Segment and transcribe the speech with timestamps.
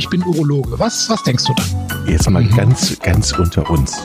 [0.00, 0.78] ich bin Urologe.
[0.78, 2.06] Was, was denkst du dann?
[2.08, 4.02] Jetzt mal ganz, ganz unter uns.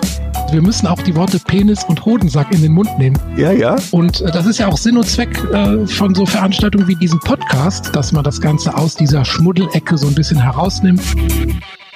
[0.51, 3.17] Wir müssen auch die Worte Penis und Hodensack in den Mund nehmen.
[3.37, 3.77] Ja, ja.
[3.91, 7.21] Und äh, das ist ja auch Sinn und Zweck äh, von so Veranstaltungen wie diesem
[7.21, 11.01] Podcast, dass man das Ganze aus dieser Schmuddelecke so ein bisschen herausnimmt.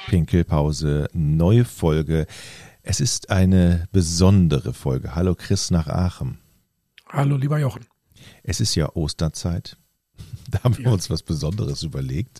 [0.07, 2.25] Pinkelpause, neue Folge.
[2.81, 5.13] Es ist eine besondere Folge.
[5.13, 6.37] Hallo Chris nach Aachen.
[7.09, 7.83] Hallo, lieber Jochen.
[8.43, 9.75] Es ist ja Osterzeit.
[10.51, 10.91] Da haben wir Ja.
[10.91, 12.39] uns was Besonderes überlegt.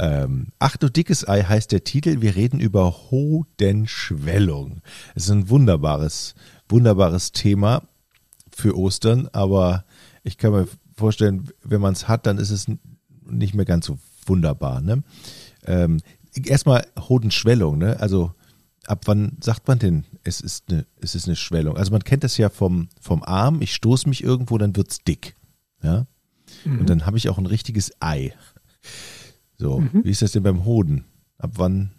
[0.00, 2.22] Ähm, Ach du dickes Ei heißt der Titel.
[2.22, 4.80] Wir reden über Hodenschwellung.
[5.14, 6.34] Es ist ein wunderbares,
[6.70, 7.82] wunderbares Thema
[8.50, 9.84] für Ostern, aber
[10.24, 12.66] ich kann mir vorstellen, wenn man es hat, dann ist es
[13.26, 14.80] nicht mehr ganz so wunderbar.
[14.80, 15.02] Ne?
[15.66, 16.00] Ähm,
[16.34, 18.00] erstmal Hodenschwellung, ne?
[18.00, 18.32] Also
[18.86, 21.76] ab wann sagt man denn, es ist eine, es ist eine Schwellung?
[21.76, 25.34] Also man kennt das ja vom, vom Arm, ich stoße mich irgendwo, dann wird's dick.
[25.82, 26.06] Ja?
[26.64, 26.80] Mhm.
[26.80, 28.32] Und dann habe ich auch ein richtiges Ei.
[29.60, 31.04] So, wie ist das denn beim Hoden?
[31.36, 31.90] Ab wann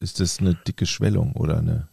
[0.00, 1.88] ist das eine dicke Schwellung oder eine?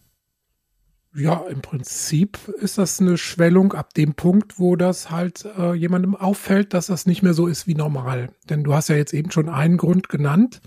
[1.14, 6.16] Ja, im Prinzip ist das eine Schwellung ab dem Punkt, wo das halt äh, jemandem
[6.16, 8.34] auffällt, dass das nicht mehr so ist wie normal.
[8.48, 10.60] Denn du hast ja jetzt eben schon einen Grund genannt,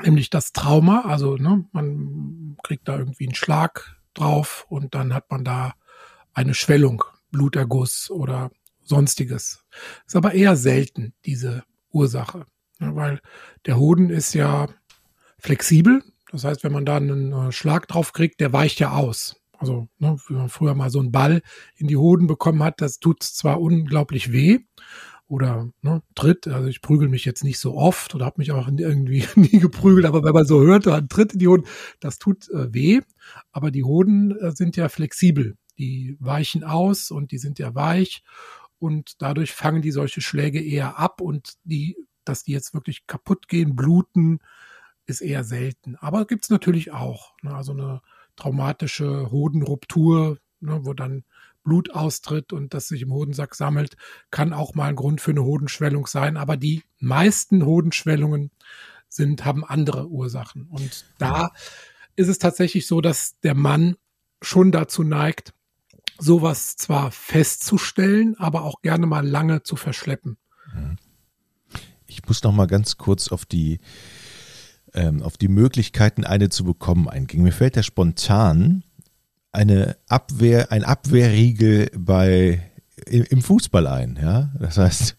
[0.00, 1.00] nämlich das Trauma.
[1.00, 5.74] Also ne, man kriegt da irgendwie einen Schlag drauf und dann hat man da
[6.32, 8.52] eine Schwellung, Bluterguss oder
[8.84, 9.64] sonstiges.
[10.06, 12.46] Ist aber eher selten, diese Ursache.
[12.82, 13.20] Ja, weil
[13.64, 14.68] der Hoden ist ja
[15.38, 16.02] flexibel.
[16.32, 19.36] Das heißt, wenn man da einen äh, Schlag drauf kriegt, der weicht ja aus.
[19.58, 21.42] Also, ne, wenn man früher mal so einen Ball
[21.76, 24.58] in die Hoden bekommen hat, das tut zwar unglaublich weh
[25.28, 26.48] oder ne, tritt.
[26.48, 30.04] Also ich prügel mich jetzt nicht so oft oder habe mich auch irgendwie nie geprügelt,
[30.04, 31.66] aber wenn man so hört, ein Tritt in die Hoden,
[32.00, 33.00] das tut äh, weh.
[33.52, 35.56] Aber die Hoden äh, sind ja flexibel.
[35.78, 38.22] Die weichen aus und die sind ja weich
[38.82, 43.48] und dadurch fangen die solche Schläge eher ab und die, dass die jetzt wirklich kaputt
[43.48, 44.40] gehen, bluten,
[45.06, 45.96] ist eher selten.
[45.96, 47.34] Aber gibt's natürlich auch.
[47.42, 47.54] Ne?
[47.54, 48.00] Also eine
[48.36, 51.24] traumatische Hodenruptur, ne, wo dann
[51.64, 53.96] Blut austritt und das sich im Hodensack sammelt,
[54.30, 56.36] kann auch mal ein Grund für eine Hodenschwellung sein.
[56.36, 58.50] Aber die meisten Hodenschwellungen
[59.08, 60.66] sind, haben andere Ursachen.
[60.68, 61.52] Und da
[62.16, 63.96] ist es tatsächlich so, dass der Mann
[64.40, 65.54] schon dazu neigt,
[66.18, 70.36] sowas zwar festzustellen, aber auch gerne mal lange zu verschleppen.
[72.12, 73.80] Ich muss noch mal ganz kurz auf die
[74.94, 77.42] ähm, auf die Möglichkeiten, eine zu bekommen, eingehen.
[77.42, 78.84] Mir fällt da spontan
[79.50, 82.62] eine Abwehr, ein Abwehrriegel bei
[83.06, 84.18] im, im Fußball ein.
[84.20, 85.16] Ja, das heißt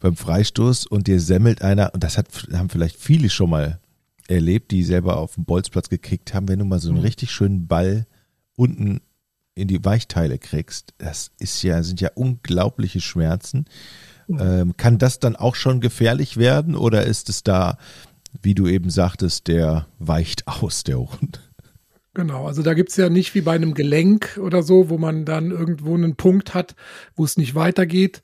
[0.00, 3.80] beim Freistoß und dir semmelt einer und das hat haben vielleicht viele schon mal
[4.28, 7.04] erlebt, die selber auf dem Bolzplatz gekickt haben, wenn du mal so einen Mhm.
[7.04, 8.06] richtig schönen Ball
[8.54, 9.00] unten
[9.54, 13.64] in die Weichteile kriegst, das ist ja, sind ja unglaubliche Schmerzen.
[14.28, 17.78] Ähm, kann das dann auch schon gefährlich werden oder ist es da,
[18.42, 21.40] wie du eben sagtest, der weicht aus, der Hund?
[22.14, 25.50] Genau, also da gibt's ja nicht wie bei einem Gelenk oder so, wo man dann
[25.50, 26.74] irgendwo einen Punkt hat,
[27.14, 28.22] wo es nicht weitergeht,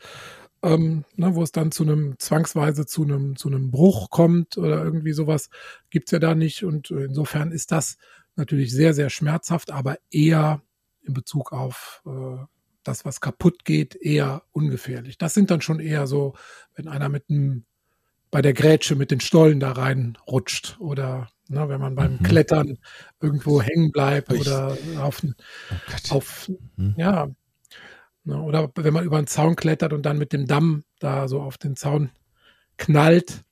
[0.63, 4.83] ähm, ne, wo es dann zu einem zwangsweise zu einem zu einem Bruch kommt oder
[4.83, 5.49] irgendwie sowas,
[5.91, 6.65] gibt's ja da nicht.
[6.65, 7.97] Und insofern ist das
[8.37, 10.61] natürlich sehr, sehr schmerzhaft, aber eher
[11.03, 12.45] in Bezug auf äh,
[12.85, 15.19] das, was kaputt geht, eher ungefährlich.
[15.19, 16.35] Das sind dann schon eher so,
[16.75, 17.65] wenn einer mit einem
[18.31, 22.23] bei der Grätsche mit den Stollen da reinrutscht oder ne, wenn man beim Mhm.
[22.23, 22.79] Klettern
[23.21, 26.95] irgendwo hängen bleibt Ich- oder auf, Oh auf Mhm.
[26.97, 27.29] ja,
[28.25, 31.41] ne, oder wenn man über einen Zaun klettert und dann mit dem Damm da so
[31.41, 32.11] auf den Zaun
[32.77, 33.45] knallt,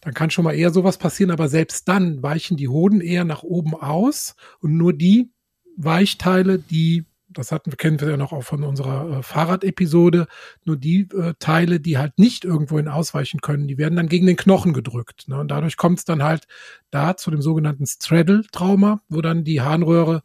[0.00, 3.42] dann kann schon mal eher sowas passieren, aber selbst dann weichen die Hoden eher nach
[3.42, 5.30] oben aus und nur die
[5.76, 10.26] Weichteile, die das hatten, kennen wir ja noch auch von unserer äh, Fahrradepisode,
[10.64, 14.36] nur die äh, Teile, die halt nicht irgendwohin ausweichen können, die werden dann gegen den
[14.36, 15.28] Knochen gedrückt.
[15.28, 15.38] Ne?
[15.38, 16.46] Und dadurch kommt es dann halt
[16.90, 20.22] da zu dem sogenannten Straddle-Trauma, wo dann die Harnröhre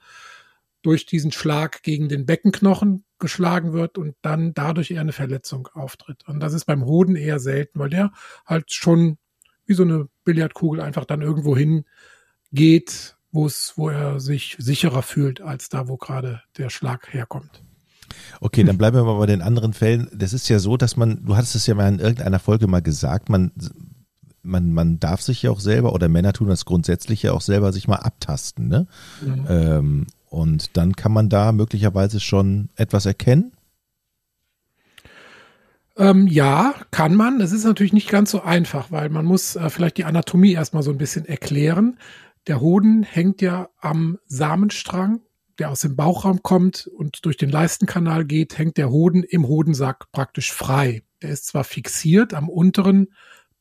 [0.81, 6.27] durch diesen Schlag gegen den Beckenknochen geschlagen wird und dann dadurch eher eine Verletzung auftritt.
[6.27, 8.11] Und das ist beim Hoden eher selten, weil der
[8.45, 9.17] halt schon
[9.65, 11.85] wie so eine Billardkugel einfach dann irgendwo hin
[12.51, 17.61] geht, wo es, wo er sich sicherer fühlt als da, wo gerade der Schlag herkommt.
[18.39, 20.07] Okay, dann bleiben wir mal bei den anderen Fällen.
[20.13, 22.81] Das ist ja so, dass man, du hattest es ja mal in irgendeiner Folge mal
[22.81, 23.51] gesagt, man,
[24.41, 27.73] man, man darf sich ja auch selber, oder Männer tun das grundsätzlich ja auch selber,
[27.73, 28.87] sich mal abtasten, ne?
[29.21, 29.45] Mhm.
[29.49, 33.53] Ähm, und dann kann man da möglicherweise schon etwas erkennen.
[35.97, 37.39] Ähm, ja, kann man.
[37.39, 40.83] Das ist natürlich nicht ganz so einfach, weil man muss äh, vielleicht die Anatomie erstmal
[40.83, 41.97] so ein bisschen erklären.
[42.47, 45.21] Der Hoden hängt ja am Samenstrang,
[45.57, 50.11] der aus dem Bauchraum kommt und durch den Leistenkanal geht, hängt der Hoden im Hodensack
[50.11, 51.03] praktisch frei.
[51.21, 53.07] Der ist zwar fixiert am unteren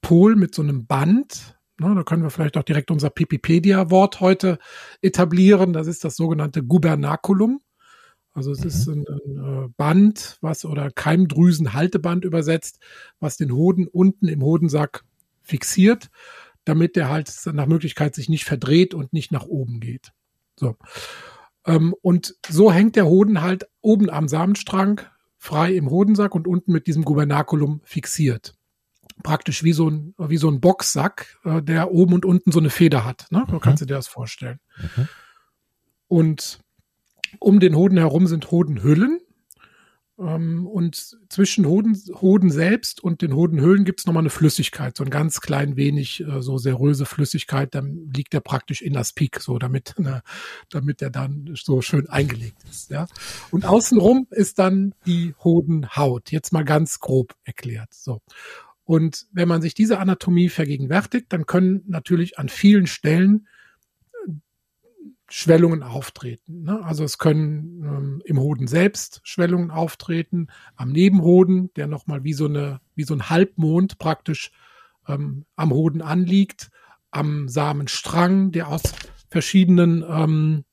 [0.02, 4.58] Pol mit so einem Band, Ne, da können wir vielleicht auch direkt unser Pipipedia-Wort heute
[5.02, 5.72] etablieren.
[5.72, 7.60] Das ist das sogenannte Gubernaculum.
[8.32, 8.66] Also es mhm.
[8.66, 12.78] ist ein, ein, äh, Band, was oder Keimdrüsenhalteband übersetzt,
[13.18, 15.04] was den Hoden unten im Hodensack
[15.42, 16.10] fixiert,
[16.64, 20.12] damit der halt nach Möglichkeit sich nicht verdreht und nicht nach oben geht.
[20.56, 20.76] So.
[21.66, 25.00] Ähm, und so hängt der Hoden halt oben am Samenstrang
[25.38, 28.54] frei im Hodensack und unten mit diesem Gubernaculum fixiert.
[29.22, 32.70] Praktisch wie so ein, wie so ein Boxsack, äh, der oben und unten so eine
[32.70, 33.26] Feder hat.
[33.30, 33.44] Ne?
[33.46, 33.60] Mhm.
[33.60, 34.58] kannst du dir das vorstellen.
[34.78, 35.08] Mhm.
[36.08, 36.60] Und
[37.40, 39.20] um den Hoden herum sind Hodenhüllen.
[40.18, 45.04] Ähm, und zwischen Hoden, Hoden selbst und den Hodenhüllen gibt es nochmal eine Flüssigkeit, so
[45.04, 49.40] ein ganz klein wenig, äh, so seröse Flüssigkeit, dann liegt der praktisch in das Peak,
[49.40, 50.22] so damit, ne,
[50.70, 52.90] damit der dann so schön eingelegt ist.
[52.90, 53.06] Ja.
[53.50, 57.92] Und außenrum ist dann die Hodenhaut, jetzt mal ganz grob erklärt.
[57.92, 58.20] So.
[58.84, 63.48] Und wenn man sich diese Anatomie vergegenwärtigt, dann können natürlich an vielen Stellen
[65.36, 66.62] Schwellungen auftreten.
[66.62, 66.80] Ne?
[66.84, 70.46] Also es können ähm, im Hoden selbst Schwellungen auftreten,
[70.76, 74.52] am Nebenhoden, der nochmal wie so eine, wie so ein Halbmond praktisch
[75.08, 76.70] ähm, am Hoden anliegt,
[77.10, 78.82] am Samenstrang, der aus
[79.28, 80.64] verschiedenen ähm,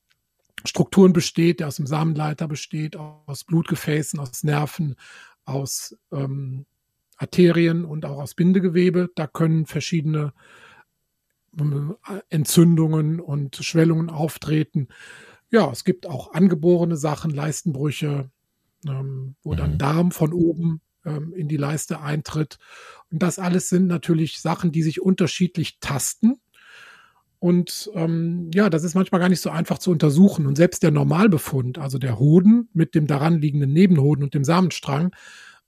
[0.64, 4.94] Strukturen besteht, der aus dem Samenleiter besteht, aus Blutgefäßen, aus Nerven,
[5.44, 6.66] aus ähm,
[7.16, 9.10] Arterien und auch aus Bindegewebe.
[9.16, 10.32] Da können verschiedene
[12.28, 14.88] Entzündungen und Schwellungen auftreten.
[15.50, 18.30] Ja, es gibt auch angeborene Sachen, Leistenbrüche,
[18.88, 19.56] ähm, wo mhm.
[19.56, 22.58] dann Darm von oben ähm, in die Leiste eintritt.
[23.10, 26.40] Und das alles sind natürlich Sachen, die sich unterschiedlich tasten.
[27.38, 30.46] Und ähm, ja, das ist manchmal gar nicht so einfach zu untersuchen.
[30.46, 35.14] Und selbst der Normalbefund, also der Hoden mit dem daran liegenden Nebenhoden und dem Samenstrang,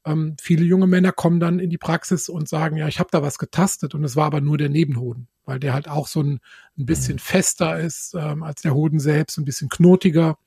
[0.06, 3.22] ähm, viele junge Männer kommen dann in die Praxis und sagen, ja, ich habe da
[3.22, 6.40] was getastet und es war aber nur der Nebenhoden, weil der halt auch so ein,
[6.78, 7.20] ein bisschen mhm.
[7.20, 10.38] fester ist ähm, als der Hoden selbst, ein bisschen knotiger.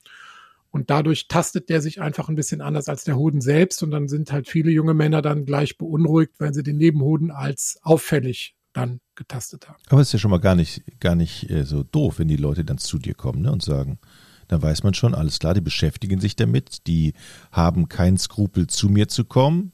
[0.70, 3.82] Und dadurch tastet der sich einfach ein bisschen anders als der Hoden selbst.
[3.82, 7.78] Und dann sind halt viele junge Männer dann gleich beunruhigt, wenn sie den Nebenhoden als
[7.82, 9.78] auffällig dann getastet haben.
[9.88, 12.36] Aber es ist ja schon mal gar nicht, gar nicht äh, so doof, wenn die
[12.36, 13.98] Leute dann zu dir kommen ne, und sagen,
[14.46, 17.14] dann weiß man schon, alles klar, die beschäftigen sich damit, die
[17.50, 19.72] haben keinen Skrupel, zu mir zu kommen.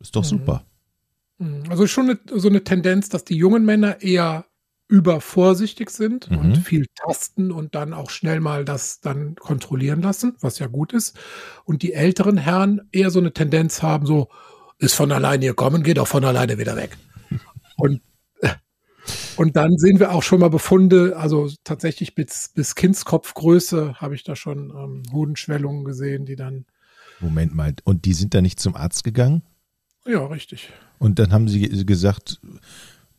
[0.00, 0.28] Ist doch mhm.
[0.28, 0.64] super.
[1.38, 1.64] Mhm.
[1.68, 4.46] Also schon eine, so eine Tendenz, dass die jungen Männer eher
[4.90, 6.38] übervorsichtig sind mhm.
[6.38, 10.92] und viel tasten und dann auch schnell mal das dann kontrollieren lassen, was ja gut
[10.92, 11.16] ist.
[11.64, 14.28] Und die älteren Herren eher so eine Tendenz haben, so,
[14.78, 16.96] ist von alleine gekommen, geht auch von alleine wieder weg.
[17.76, 18.02] Und
[19.36, 24.22] und dann sehen wir auch schon mal Befunde, also tatsächlich bis, bis Kindskopfgröße habe ich
[24.22, 26.66] da schon ähm, Hodenschwellungen gesehen, die dann.
[27.20, 29.42] Moment mal, und die sind da nicht zum Arzt gegangen?
[30.06, 30.70] Ja, richtig.
[30.98, 32.40] Und dann haben sie gesagt,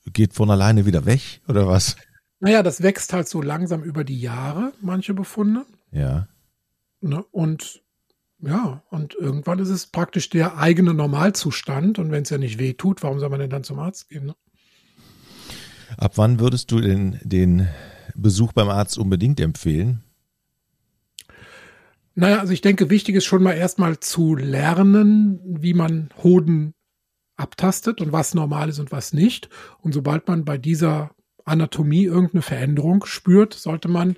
[0.06, 1.96] geht von alleine wieder weg oder was?
[2.40, 5.66] Naja, das wächst halt so langsam über die Jahre, manche Befunde.
[5.92, 6.28] Ja.
[7.02, 7.24] Ne?
[7.32, 7.82] Und
[8.40, 12.00] ja, und irgendwann ist es praktisch der eigene Normalzustand.
[12.00, 14.26] Und wenn es ja nicht weh tut, warum soll man denn dann zum Arzt gehen?
[14.26, 14.36] Ne?
[15.98, 17.68] Ab wann würdest du den, den
[18.16, 20.04] Besuch beim Arzt unbedingt empfehlen?
[22.16, 26.74] Naja, also ich denke, wichtig ist schon mal erstmal zu lernen, wie man Hoden
[27.42, 29.50] abtastet und was normal ist und was nicht.
[29.80, 31.12] Und sobald man bei dieser
[31.46, 34.16] Anatomie irgendeine Veränderung spürt, sollte man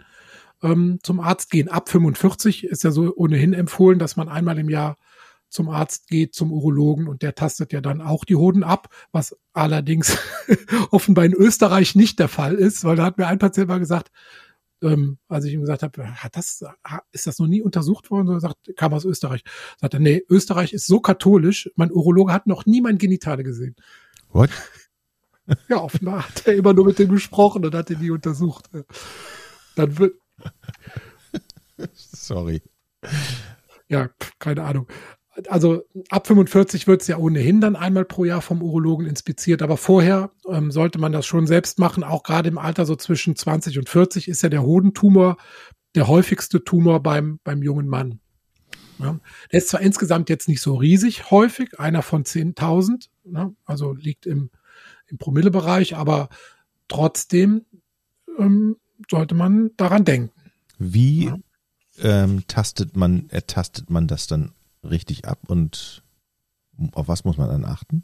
[0.61, 1.69] ähm, zum Arzt gehen.
[1.69, 4.97] Ab 45 ist ja so ohnehin empfohlen, dass man einmal im Jahr
[5.49, 9.37] zum Arzt geht, zum Urologen und der tastet ja dann auch die Hoden ab, was
[9.53, 10.17] allerdings
[10.91, 14.11] offenbar in Österreich nicht der Fall ist, weil da hat mir ein Patient mal gesagt,
[14.83, 16.63] ähm, als ich ihm gesagt habe, hat das,
[17.11, 18.29] ist das noch nie untersucht worden?
[18.29, 19.43] Er sagt, kam aus Österreich.
[19.79, 23.75] Sagt er, nee, Österreich ist so katholisch, mein Urologe hat noch nie mein Genitale gesehen.
[24.29, 24.49] What?
[25.69, 28.69] ja, offenbar hat er immer nur mit dem gesprochen und hat ihn nie untersucht.
[29.75, 30.15] Dann wird.
[31.93, 32.61] Sorry.
[33.87, 34.09] Ja,
[34.39, 34.87] keine Ahnung
[35.47, 39.77] also ab 45 wird es ja ohnehin dann einmal pro Jahr vom Urologen inspiziert, aber
[39.77, 42.03] vorher ähm, sollte man das schon selbst machen.
[42.03, 45.37] Auch gerade im Alter so zwischen 20 und 40 ist ja der Hodentumor
[45.95, 48.19] der häufigste Tumor beim, beim jungen Mann.
[48.99, 49.19] Ja.
[49.51, 53.55] Der ist zwar insgesamt jetzt nicht so riesig häufig, einer von 10.000, ne?
[53.65, 54.49] also liegt im,
[55.07, 56.29] im Promillebereich, aber
[56.87, 57.65] trotzdem
[58.37, 58.77] ähm,
[59.09, 60.31] sollte man daran denken.
[60.77, 61.37] Wie ja.
[61.99, 64.51] ähm, tastet man, ertastet man das dann
[64.83, 66.03] richtig ab und
[66.93, 68.03] auf was muss man dann achten?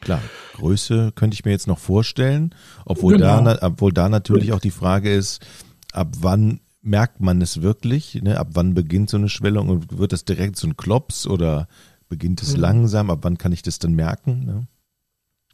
[0.00, 0.22] Klar,
[0.54, 2.54] Größe könnte ich mir jetzt noch vorstellen,
[2.86, 3.42] obwohl, genau.
[3.44, 5.44] da, obwohl da natürlich auch die Frage ist,
[5.92, 8.14] ab wann merkt man es wirklich?
[8.22, 8.38] Ne?
[8.38, 11.68] Ab wann beginnt so eine Schwellung und wird das direkt so ein Klops oder
[12.08, 12.60] beginnt es mhm.
[12.60, 13.10] langsam?
[13.10, 14.44] Ab wann kann ich das dann merken?
[14.44, 14.66] Ne?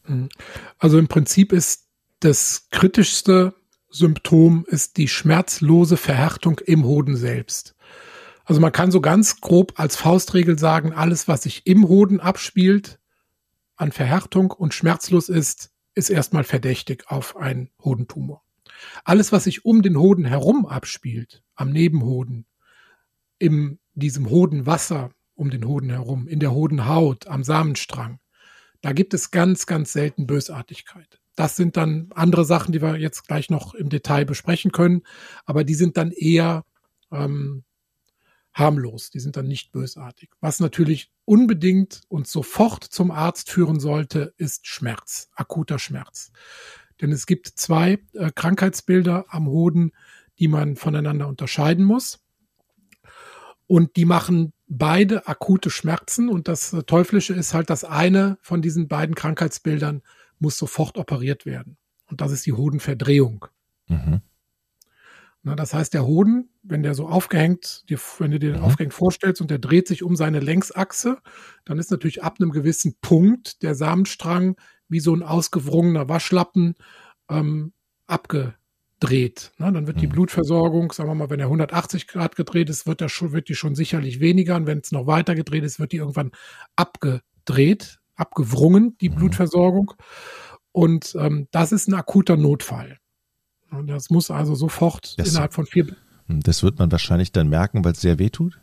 [0.06, 0.28] Mhm.
[0.78, 1.88] Also im Prinzip ist
[2.20, 3.54] das kritischste
[3.88, 7.75] Symptom ist die schmerzlose Verhärtung im Hoden selbst.
[8.46, 13.00] Also man kann so ganz grob als Faustregel sagen, alles, was sich im Hoden abspielt,
[13.74, 18.44] an Verhärtung und schmerzlos ist, ist erstmal verdächtig auf einen Hodentumor.
[19.04, 22.46] Alles, was sich um den Hoden herum abspielt, am Nebenhoden,
[23.38, 28.20] in diesem Hodenwasser um den Hoden herum, in der Hodenhaut, am Samenstrang,
[28.80, 31.20] da gibt es ganz, ganz selten Bösartigkeit.
[31.34, 35.02] Das sind dann andere Sachen, die wir jetzt gleich noch im Detail besprechen können,
[35.44, 36.64] aber die sind dann eher
[37.10, 37.64] ähm,
[38.56, 40.30] harmlos, die sind dann nicht bösartig.
[40.40, 46.32] Was natürlich unbedingt und sofort zum Arzt führen sollte, ist Schmerz, akuter Schmerz.
[47.00, 49.92] Denn es gibt zwei äh, Krankheitsbilder am Hoden,
[50.38, 52.24] die man voneinander unterscheiden muss.
[53.66, 56.30] Und die machen beide akute Schmerzen.
[56.30, 60.02] Und das äh, Teuflische ist halt, dass eine von diesen beiden Krankheitsbildern
[60.38, 61.76] muss sofort operiert werden.
[62.06, 63.46] Und das ist die Hodenverdrehung.
[63.88, 64.22] Mhm.
[65.46, 67.84] Na, das heißt, der Hoden, wenn der so aufgehängt,
[68.18, 68.64] wenn du dir den mhm.
[68.64, 71.18] aufgehängt vorstellst und der dreht sich um seine Längsachse,
[71.64, 74.56] dann ist natürlich ab einem gewissen Punkt der Samenstrang
[74.88, 76.74] wie so ein ausgewrungener Waschlappen
[77.30, 77.72] ähm,
[78.08, 79.52] abgedreht.
[79.58, 80.00] Na, dann wird mhm.
[80.00, 83.48] die Blutversorgung, sagen wir mal, wenn er 180 Grad gedreht ist, wird, er schon, wird
[83.48, 84.56] die schon sicherlich weniger.
[84.56, 86.32] Und wenn es noch weiter gedreht ist, wird die irgendwann
[86.74, 89.14] abgedreht, abgewrungen, die mhm.
[89.14, 89.92] Blutversorgung.
[90.72, 92.98] Und ähm, das ist ein akuter Notfall.
[93.70, 95.96] Und das muss also sofort das, innerhalb von vier.
[96.28, 98.60] Das wird man wahrscheinlich dann merken, weil es sehr weh tut?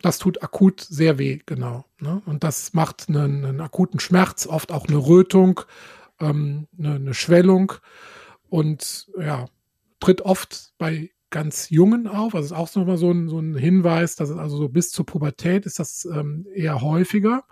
[0.00, 1.84] Das tut akut sehr weh, genau.
[2.00, 2.22] Ne?
[2.26, 5.60] Und das macht einen, einen, akuten Schmerz, oft auch eine Rötung,
[6.20, 7.72] ähm, eine, eine Schwellung
[8.48, 9.46] und ja,
[10.00, 12.34] tritt oft bei ganz Jungen auf.
[12.34, 15.06] Also ist auch nochmal so ein, so ein Hinweis, dass es also so bis zur
[15.06, 17.44] Pubertät ist das ähm, eher häufiger.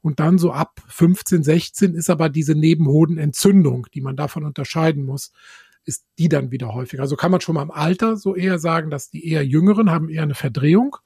[0.00, 5.32] Und dann so ab 15, 16 ist aber diese Nebenhodenentzündung, die man davon unterscheiden muss
[5.88, 7.02] ist die dann wieder häufiger.
[7.02, 10.10] Also kann man schon mal im Alter so eher sagen, dass die eher Jüngeren haben
[10.10, 10.96] eher eine Verdrehung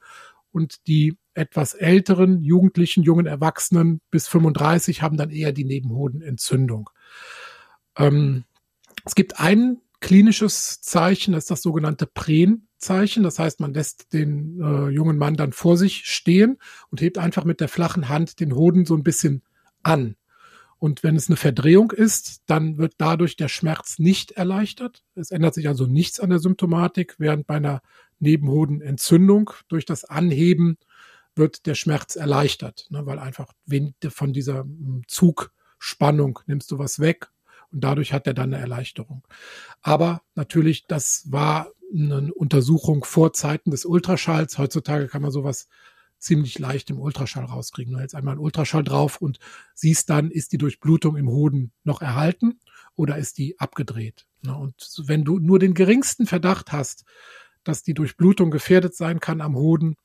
[0.50, 6.90] und die etwas älteren Jugendlichen, jungen Erwachsenen bis 35 haben dann eher die Nebenhodenentzündung.
[7.96, 8.44] Ähm,
[9.04, 13.22] es gibt ein klinisches Zeichen, das ist das sogenannte Pren-Zeichen.
[13.22, 16.58] Das heißt, man lässt den äh, jungen Mann dann vor sich stehen
[16.90, 19.42] und hebt einfach mit der flachen Hand den Hoden so ein bisschen
[19.82, 20.16] an.
[20.82, 25.04] Und wenn es eine Verdrehung ist, dann wird dadurch der Schmerz nicht erleichtert.
[25.14, 27.82] Es ändert sich also nichts an der Symptomatik, während bei einer
[28.18, 30.78] Nebenhodenentzündung durch das Anheben
[31.36, 33.52] wird der Schmerz erleichtert, ne, weil einfach
[34.08, 37.30] von dieser hm, Zugspannung nimmst du was weg
[37.70, 39.24] und dadurch hat er dann eine Erleichterung.
[39.82, 44.58] Aber natürlich, das war eine Untersuchung vor Zeiten des Ultraschalls.
[44.58, 45.68] Heutzutage kann man sowas
[46.22, 47.94] ziemlich leicht im Ultraschall rauskriegen.
[47.94, 49.38] Du hältst einmal einen Ultraschall drauf und
[49.74, 52.60] siehst dann, ist die Durchblutung im Hoden noch erhalten
[52.94, 54.26] oder ist die abgedreht.
[54.46, 54.74] Und
[55.06, 57.04] wenn du nur den geringsten Verdacht hast,
[57.64, 59.96] dass die Durchblutung gefährdet sein kann am Hoden,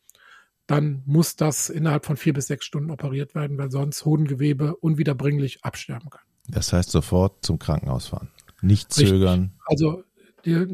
[0.65, 5.63] dann muss das innerhalb von vier bis sechs Stunden operiert werden, weil sonst Hodengewebe unwiederbringlich
[5.63, 6.21] absterben kann.
[6.47, 8.29] Das heißt sofort zum Krankenhaus fahren.
[8.61, 9.39] Nicht zögern.
[9.39, 9.61] Richtig.
[9.65, 10.03] Also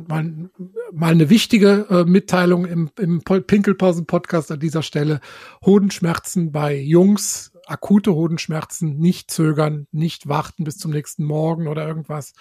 [0.08, 0.50] mal,
[0.92, 5.20] mal eine wichtige äh, Mitteilung im, im Pinkelpausen-Podcast an dieser Stelle.
[5.66, 12.34] Hodenschmerzen bei Jungs, akute Hodenschmerzen, nicht zögern, nicht warten bis zum nächsten Morgen oder irgendwas.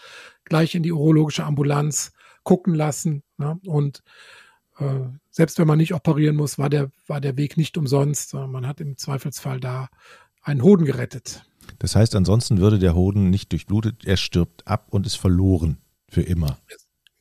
[0.45, 2.12] Gleich in die urologische Ambulanz
[2.43, 3.23] gucken lassen.
[3.39, 3.59] Ne?
[3.67, 4.03] Und
[4.79, 4.85] äh,
[5.31, 8.35] selbst wenn man nicht operieren muss, war der, war der Weg nicht umsonst.
[8.35, 9.89] Man hat im Zweifelsfall da
[10.43, 11.45] einen Hoden gerettet.
[11.79, 16.23] Das heißt, ansonsten würde der Hoden nicht durchblutet, er stirbt ab und ist verloren für
[16.23, 16.59] immer.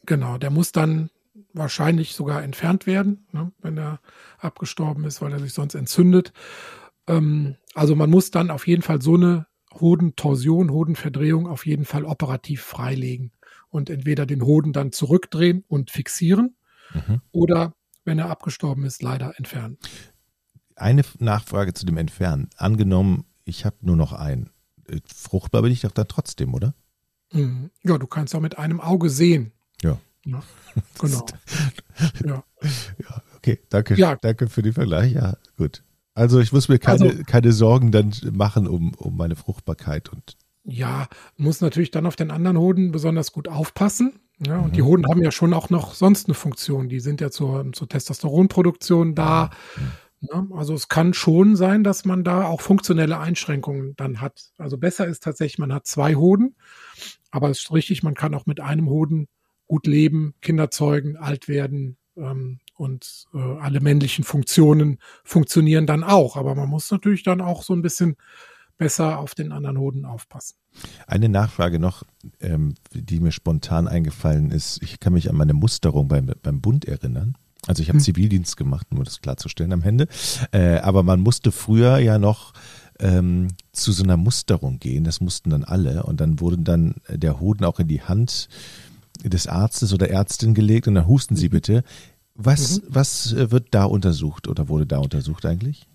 [0.05, 1.09] Genau, der muss dann
[1.53, 3.99] wahrscheinlich sogar entfernt werden, ne, wenn er
[4.39, 6.33] abgestorben ist, weil er sich sonst entzündet.
[7.07, 12.05] Ähm, also man muss dann auf jeden Fall so eine Hodentorsion, Hodenverdrehung auf jeden Fall
[12.05, 13.31] operativ freilegen
[13.69, 16.55] und entweder den Hoden dann zurückdrehen und fixieren
[16.93, 17.21] mhm.
[17.31, 19.77] oder, wenn er abgestorben ist, leider entfernen.
[20.75, 22.49] Eine Nachfrage zu dem Entfernen.
[22.57, 24.49] Angenommen, ich habe nur noch einen.
[24.87, 26.73] Äh, fruchtbar bin ich doch dann trotzdem, oder?
[27.31, 27.69] Mhm.
[27.83, 29.53] Ja, du kannst auch mit einem Auge sehen.
[30.25, 30.43] Ja.
[30.99, 31.25] genau.
[32.25, 32.43] ja.
[32.99, 34.15] ja, okay, danke, ja.
[34.15, 35.13] danke für den Vergleich.
[35.13, 35.83] Ja, gut.
[36.13, 40.37] Also ich muss mir keine, also, keine Sorgen dann machen um, um meine Fruchtbarkeit und
[40.63, 44.19] ja, muss natürlich dann auf den anderen Hoden besonders gut aufpassen.
[44.45, 44.73] Ja, und mhm.
[44.73, 46.89] die Hoden haben ja schon auch noch sonst eine Funktion.
[46.89, 49.49] Die sind ja zur, zur Testosteronproduktion da.
[49.77, 49.91] Mhm.
[50.21, 54.51] Ja, also es kann schon sein, dass man da auch funktionelle Einschränkungen dann hat.
[54.57, 56.55] Also besser ist tatsächlich, man hat zwei Hoden,
[57.31, 59.27] aber es ist richtig, man kann auch mit einem Hoden
[59.71, 66.35] gut leben, Kinder zeugen, alt werden ähm, und äh, alle männlichen Funktionen funktionieren dann auch.
[66.35, 68.17] Aber man muss natürlich dann auch so ein bisschen
[68.77, 70.57] besser auf den anderen Hoden aufpassen.
[71.07, 72.03] Eine Nachfrage noch,
[72.41, 74.83] ähm, die mir spontan eingefallen ist.
[74.83, 77.37] Ich kann mich an meine Musterung beim, beim Bund erinnern.
[77.65, 78.03] Also ich habe hm.
[78.03, 80.09] Zivildienst gemacht, um das klarzustellen am Ende.
[80.51, 82.51] Äh, aber man musste früher ja noch
[82.99, 85.05] ähm, zu so einer Musterung gehen.
[85.05, 86.03] Das mussten dann alle.
[86.03, 88.49] Und dann wurde dann der Hoden auch in die Hand
[89.29, 91.51] des Arztes oder Ärztin gelegt und dann husten Sie mhm.
[91.51, 91.83] bitte.
[92.35, 92.85] Was, mhm.
[92.89, 95.87] was äh, wird da untersucht oder wurde da untersucht eigentlich?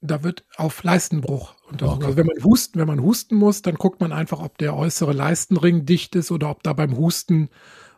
[0.00, 1.96] Da wird auf Leistenbruch untersucht.
[1.96, 2.06] Okay.
[2.06, 5.12] Also wenn man husten, wenn man husten muss, dann guckt man einfach, ob der äußere
[5.12, 7.48] Leistenring dicht ist oder ob da beim Husten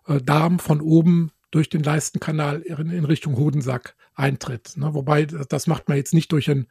[0.06, 4.76] äh, Darm von oben durch den Leistenkanal in, in Richtung Hodensack eintritt.
[4.76, 4.94] Ne?
[4.94, 6.66] Wobei das macht man jetzt nicht durch ein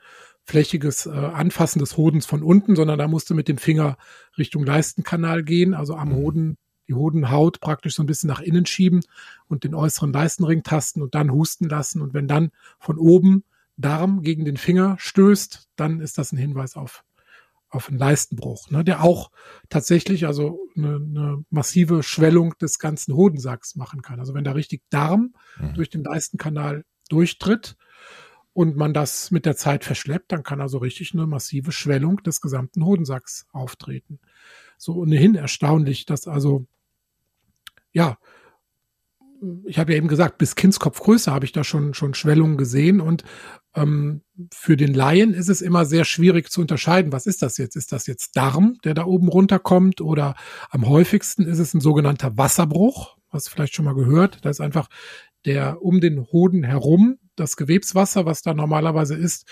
[0.45, 3.97] flächiges äh, Anfassen des Hodens von unten, sondern da musste mit dem Finger
[4.37, 6.15] Richtung Leistenkanal gehen, also am mhm.
[6.15, 6.57] Hoden
[6.89, 9.01] die Hodenhaut praktisch so ein bisschen nach innen schieben
[9.47, 12.01] und den äußeren Leistenring tasten und dann husten lassen.
[12.01, 13.43] Und wenn dann von oben
[13.77, 17.05] Darm gegen den Finger stößt, dann ist das ein Hinweis auf,
[17.69, 19.31] auf einen Leistenbruch, ne, der auch
[19.69, 24.19] tatsächlich also eine, eine massive Schwellung des ganzen Hodensacks machen kann.
[24.19, 25.75] Also wenn da richtig Darm mhm.
[25.75, 27.77] durch den Leistenkanal durchtritt
[28.53, 32.41] und man das mit der Zeit verschleppt, dann kann also richtig eine massive Schwellung des
[32.41, 34.19] gesamten Hodensacks auftreten.
[34.77, 36.65] So ohnehin erstaunlich, dass also
[37.91, 38.17] ja,
[39.65, 43.23] ich habe ja eben gesagt, bis Kindskopfgröße habe ich da schon, schon Schwellungen gesehen und
[43.75, 44.21] ähm,
[44.53, 47.75] für den Laien ist es immer sehr schwierig zu unterscheiden, was ist das jetzt?
[47.75, 50.35] Ist das jetzt Darm, der da oben runterkommt oder
[50.69, 54.39] am häufigsten ist es ein sogenannter Wasserbruch, was vielleicht schon mal gehört.
[54.43, 54.89] Da ist einfach
[55.45, 59.47] der um den Hoden herum, das Gewebswasser, was da normalerweise ist,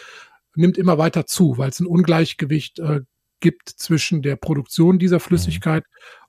[0.56, 3.01] nimmt immer weiter zu, weil es ein Ungleichgewicht äh,
[3.39, 5.86] gibt zwischen der Produktion dieser Flüssigkeit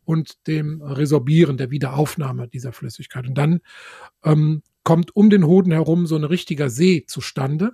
[0.09, 3.29] und dem Resorbieren, der Wiederaufnahme dieser Flüssigkeit.
[3.29, 3.61] Und dann
[4.25, 7.73] ähm, kommt um den Hoden herum so ein richtiger See zustande,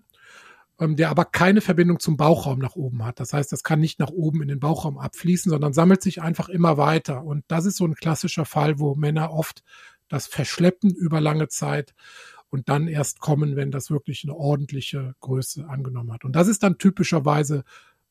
[0.81, 3.21] ähm, der aber keine Verbindung zum Bauchraum nach oben hat.
[3.21, 6.49] Das heißt, das kann nicht nach oben in den Bauchraum abfließen, sondern sammelt sich einfach
[6.49, 7.23] immer weiter.
[7.23, 9.63] Und das ist so ein klassischer Fall, wo Männer oft
[10.09, 11.95] das verschleppen über lange Zeit
[12.51, 16.25] und dann erst kommen, wenn das wirklich eine ordentliche Größe angenommen hat.
[16.25, 17.63] Und das ist dann typischerweise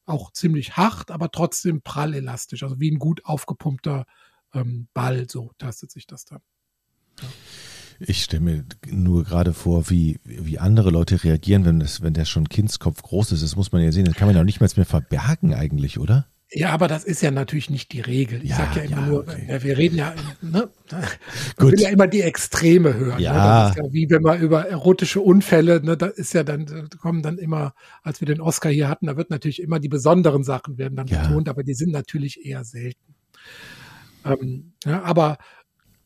[0.06, 4.06] auch ziemlich hart, aber trotzdem prallelastisch, also wie ein gut aufgepumpter
[4.54, 6.42] ähm, Ball, so tastet sich das dann.
[7.22, 7.28] Ja.
[8.00, 12.26] Ich stelle mir nur gerade vor, wie, wie andere Leute reagieren, wenn, das, wenn der
[12.26, 13.44] schon Kindskopf groß ist.
[13.44, 14.06] Das muss man ja sehen.
[14.06, 16.28] Das kann man ja auch nicht mal mehr verbergen eigentlich, oder?
[16.56, 18.44] Ja, aber das ist ja natürlich nicht die Regel.
[18.44, 19.58] Ich ja, sage ja immer ja, nur, okay.
[19.62, 20.70] wir reden ja, ne,
[21.58, 23.18] man will ja immer die Extreme hören.
[23.18, 23.24] Ne?
[23.24, 23.70] Ja.
[23.70, 23.76] Ne?
[23.78, 23.94] ja.
[23.94, 28.22] wie wenn wir über erotische Unfälle, ne, da ist ja dann, kommen dann immer, als
[28.22, 31.24] wir den Oscar hier hatten, da wird natürlich immer die besonderen Sachen werden dann ja.
[31.24, 33.16] betont, aber die sind natürlich eher selten.
[34.24, 35.38] Ähm, ja, aber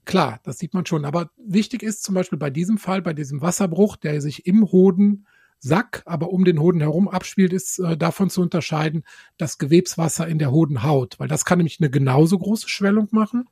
[0.05, 1.03] klar, das sieht man schon.
[1.03, 5.27] Aber wichtig ist zum Beispiel bei diesem Fall, bei diesem Wasserbruch, der sich im Hoden
[5.59, 9.03] Sack, aber um den Hoden herum abspielt, ist äh, davon zu unterscheiden,
[9.37, 13.45] das Gewebswasser in der Hodenhaut, weil das kann nämlich eine genauso große Schwellung machen,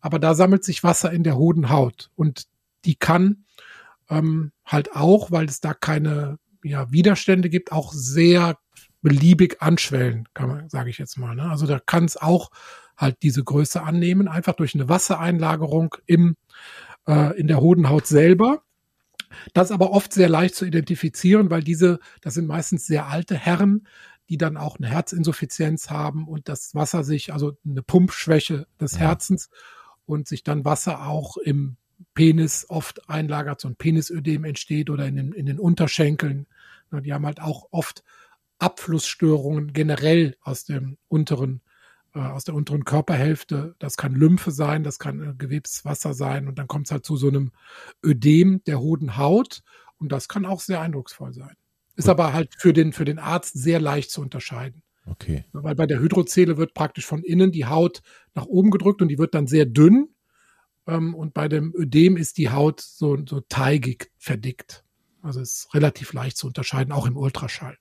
[0.00, 2.44] aber da sammelt sich Wasser in der Hodenhaut und
[2.84, 3.44] die kann
[4.08, 8.58] ähm, halt auch, weil es da keine ja, Widerstände gibt, auch sehr
[9.02, 11.34] beliebig anschwellen, kann man, sage ich jetzt mal.
[11.34, 11.50] Ne?
[11.50, 12.50] Also da kann es auch
[12.96, 16.36] halt diese Größe annehmen, einfach durch eine Wassereinlagerung im
[17.06, 18.62] äh, in der Hodenhaut selber.
[19.52, 23.36] Das ist aber oft sehr leicht zu identifizieren, weil diese, das sind meistens sehr alte
[23.36, 23.86] Herren,
[24.28, 29.50] die dann auch eine Herzinsuffizienz haben und das Wasser sich, also eine Pumpschwäche des Herzens
[30.06, 31.76] und sich dann Wasser auch im
[32.14, 36.46] Penis oft einlagert, so ein Penisödem entsteht oder in den, in den Unterschenkeln.
[36.92, 38.04] Die haben halt auch oft
[38.58, 41.60] Abflussstörungen generell aus dem unteren
[42.18, 43.74] aus der unteren Körperhälfte.
[43.78, 47.16] Das kann Lymphe sein, das kann äh, Gewebswasser sein und dann kommt es halt zu
[47.16, 47.52] so einem
[48.04, 49.62] Ödem der Hodenhaut
[49.98, 51.54] und das kann auch sehr eindrucksvoll sein.
[51.96, 52.10] Ist okay.
[52.10, 54.82] aber halt für den, für den Arzt sehr leicht zu unterscheiden.
[55.06, 55.44] Okay.
[55.52, 58.02] Weil bei der Hydrozele wird praktisch von innen die Haut
[58.34, 60.08] nach oben gedrückt und die wird dann sehr dünn.
[60.86, 64.84] Ähm, und bei dem Ödem ist die Haut so, so teigig verdickt.
[65.22, 67.76] Also ist relativ leicht zu unterscheiden, auch im Ultraschall.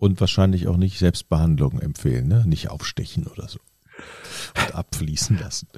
[0.00, 2.42] Und wahrscheinlich auch nicht Selbstbehandlung empfehlen, ne?
[2.46, 3.58] Nicht aufstechen oder so.
[4.56, 5.68] Und abfließen lassen.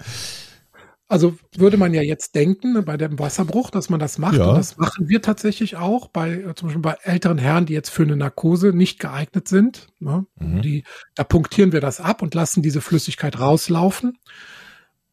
[1.09, 4.37] Also würde man ja jetzt denken, bei dem Wasserbruch, dass man das macht.
[4.37, 4.51] Ja.
[4.51, 7.91] Und das machen wir tatsächlich auch bei, äh, zum Beispiel bei älteren Herren, die jetzt
[7.91, 9.89] für eine Narkose nicht geeignet sind.
[9.99, 10.25] Ne?
[10.37, 10.63] Mhm.
[10.63, 10.85] Die,
[11.17, 14.19] da punktieren wir das ab und lassen diese Flüssigkeit rauslaufen.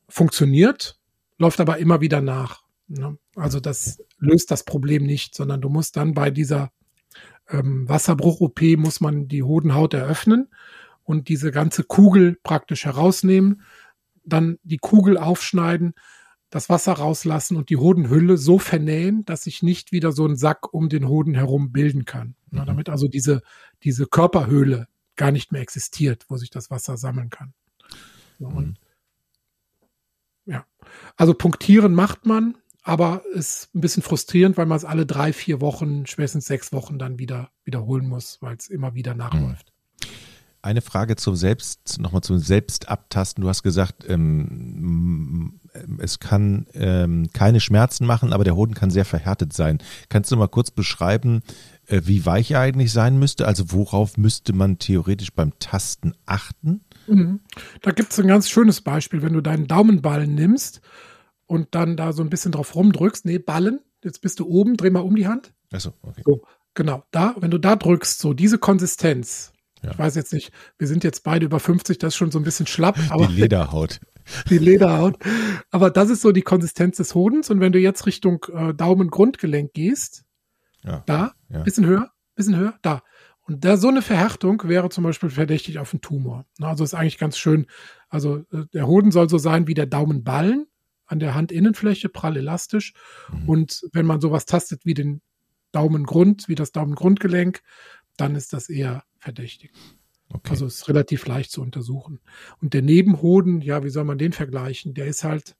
[0.07, 0.99] Funktioniert,
[1.39, 2.61] läuft aber immer wieder nach.
[2.87, 3.17] Ne?
[3.35, 6.71] Also das löst das Problem nicht, sondern du musst dann bei dieser
[7.49, 10.47] ähm, Wasserbruch-OP muss man die Hodenhaut eröffnen
[11.03, 13.61] und diese ganze Kugel praktisch herausnehmen,
[14.23, 15.93] dann die Kugel aufschneiden,
[16.49, 20.73] das Wasser rauslassen und die Hodenhülle so vernähen, dass sich nicht wieder so ein Sack
[20.73, 22.35] um den Hoden herum bilden kann.
[22.51, 22.65] Mhm.
[22.65, 23.41] damit also diese,
[23.83, 27.53] diese Körperhöhle gar nicht mehr existiert, wo sich das Wasser sammeln kann.
[28.39, 28.75] Mhm.
[30.45, 30.65] Ja,
[31.15, 35.61] also punktieren macht man, aber ist ein bisschen frustrierend, weil man es alle drei, vier
[35.61, 39.73] Wochen, spätestens sechs Wochen dann wieder wiederholen muss, weil es immer wieder nachläuft.
[40.61, 43.41] Eine Frage zum Selbst, nochmal zum Selbstabtasten.
[43.41, 45.61] Du hast gesagt, ähm,
[45.99, 49.79] es kann ähm, keine Schmerzen machen, aber der Hoden kann sehr verhärtet sein.
[50.09, 51.43] Kannst du mal kurz beschreiben,
[51.85, 53.47] äh, wie weich er eigentlich sein müsste?
[53.47, 56.81] Also worauf müsste man theoretisch beim Tasten achten?
[57.07, 57.39] Mhm.
[57.81, 60.81] Da gibt es ein ganz schönes Beispiel, wenn du deinen Daumenballen nimmst
[61.49, 63.25] und dann da so ein bisschen drauf rumdrückst.
[63.25, 65.51] Nee, Ballen, jetzt bist du oben, dreh mal um die Hand.
[65.73, 66.21] Achso, okay.
[66.23, 66.43] So,
[66.75, 69.51] genau, da, wenn du da drückst, so diese Konsistenz.
[69.81, 69.91] Ja.
[69.91, 72.43] Ich weiß jetzt nicht, wir sind jetzt beide über 50, das ist schon so ein
[72.43, 72.99] bisschen schlapp.
[73.09, 73.99] Aber die Lederhaut.
[74.51, 75.17] Die Lederhaut.
[75.71, 77.49] Aber das ist so die Konsistenz des Hodens.
[77.49, 80.23] Und wenn du jetzt Richtung äh, Daumen-Grundgelenk gehst,
[80.83, 81.01] ja.
[81.07, 81.63] da, ja.
[81.63, 83.01] bisschen höher, bisschen höher, da.
[83.47, 86.45] Und da so eine Verhärtung wäre zum Beispiel verdächtig auf einen Tumor.
[86.61, 87.65] Also ist eigentlich ganz schön.
[88.07, 90.67] Also äh, der Hoden soll so sein wie der Daumenballen
[91.09, 92.93] an der Handinnenfläche, prall elastisch.
[93.31, 93.49] Mhm.
[93.49, 95.21] Und wenn man sowas tastet wie den
[95.71, 97.61] Daumengrund, wie das Daumengrundgelenk,
[98.17, 99.71] dann ist das eher verdächtig.
[100.31, 100.51] Okay.
[100.51, 102.19] Also ist relativ leicht zu untersuchen.
[102.61, 104.93] Und der Nebenhoden, ja, wie soll man den vergleichen?
[104.93, 105.55] Der ist halt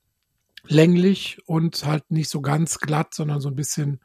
[0.67, 3.99] länglich und halt nicht so ganz glatt, sondern so ein bisschen,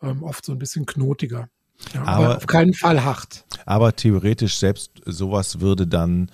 [0.00, 1.48] ähm, oft so ein bisschen knotiger.
[1.92, 3.44] Ja, aber, aber, auf keinen Fall hart.
[3.66, 6.30] Aber theoretisch selbst sowas würde dann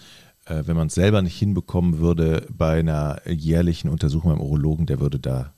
[0.47, 5.01] äh, wenn man es selber nicht hinbekommen würde, bei einer jährlichen Untersuchung beim Urologen, der
[5.01, 5.55] würde da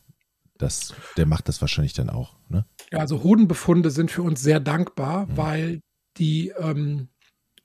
[0.58, 2.36] das, der macht das wahrscheinlich dann auch.
[2.48, 2.64] Ne?
[2.92, 5.36] Ja, also Hodenbefunde sind für uns sehr dankbar, mhm.
[5.36, 5.80] weil
[6.16, 7.08] die ähm,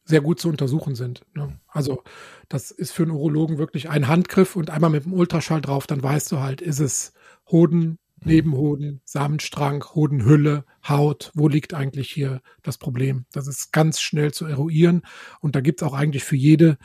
[0.05, 1.21] sehr gut zu untersuchen sind.
[1.35, 1.47] Ne?
[1.47, 1.59] Mhm.
[1.67, 2.03] Also
[2.49, 6.01] das ist für einen Urologen wirklich ein Handgriff und einmal mit dem Ultraschall drauf, dann
[6.01, 7.13] weißt du halt, ist es
[7.49, 7.97] Hoden.
[8.25, 13.25] Nebenhoden, Samenstrang, Hodenhülle, Haut, wo liegt eigentlich hier das Problem?
[13.31, 15.03] Das ist ganz schnell zu eruieren
[15.39, 16.77] und da gibt es auch eigentlich für jede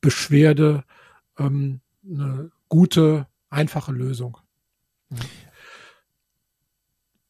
[0.00, 0.84] Beschwerde
[1.38, 4.38] ähm, eine gute, einfache Lösung.
[5.10, 5.18] Ja.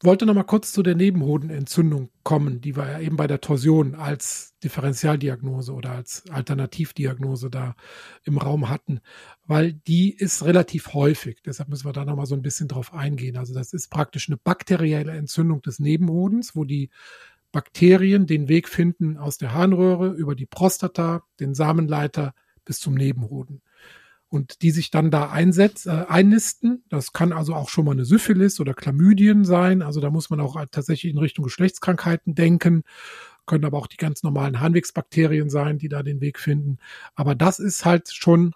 [0.03, 3.95] Wollte noch mal kurz zu der Nebenhodenentzündung kommen, die wir ja eben bei der Torsion
[3.95, 7.75] als Differentialdiagnose oder als Alternativdiagnose da
[8.23, 8.99] im Raum hatten,
[9.45, 11.41] weil die ist relativ häufig.
[11.43, 13.37] Deshalb müssen wir da noch mal so ein bisschen drauf eingehen.
[13.37, 16.91] Also das ist praktisch eine bakterielle Entzündung des Nebenhodens, wo die
[17.51, 23.63] Bakterien den Weg finden aus der Harnröhre über die Prostata, den Samenleiter bis zum Nebenhoden.
[24.29, 26.83] Und die sich dann da einsetz, äh, einnisten.
[26.89, 29.81] Das kann also auch schon mal eine Syphilis oder Chlamydien sein.
[29.81, 32.83] Also da muss man auch tatsächlich in Richtung Geschlechtskrankheiten denken.
[33.45, 36.77] Können aber auch die ganz normalen Harnwegsbakterien sein, die da den Weg finden.
[37.15, 38.53] Aber das ist halt schon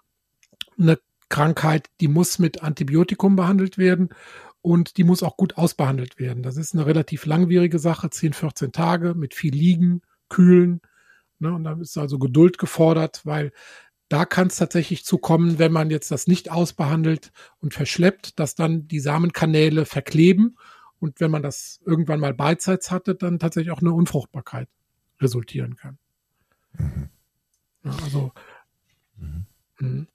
[0.78, 0.98] eine
[1.30, 4.10] Krankheit, die muss mit Antibiotikum behandelt werden
[4.60, 6.42] und die muss auch gut ausbehandelt werden.
[6.42, 10.80] Das ist eine relativ langwierige Sache, 10, 14 Tage mit viel Liegen, Kühlen.
[11.38, 13.52] Ne, und da ist also Geduld gefordert, weil
[14.12, 18.54] da kann es tatsächlich zu kommen, wenn man jetzt das nicht ausbehandelt und verschleppt, dass
[18.54, 20.58] dann die Samenkanäle verkleben
[20.98, 24.68] und wenn man das irgendwann mal beidseits hatte, dann tatsächlich auch eine Unfruchtbarkeit
[25.18, 25.98] resultieren kann.
[26.74, 27.08] Mhm.
[27.84, 28.32] Ja, also
[29.16, 29.46] mhm.
[29.78, 30.06] mhm.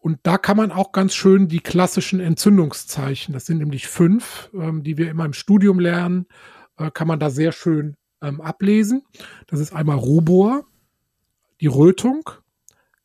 [0.00, 4.82] und da kann man auch ganz schön die klassischen Entzündungszeichen, das sind nämlich fünf, ähm,
[4.82, 6.26] die wir immer im Studium lernen,
[6.78, 9.04] äh, kann man da sehr schön ähm, ablesen.
[9.46, 10.66] Das ist einmal Rubor,
[11.60, 12.28] die Rötung,